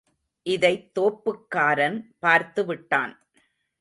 இதைத் 0.43 0.97
தோப்புக்காரன் 0.99 2.03
பார்த்துவிட்டான். 2.21 3.17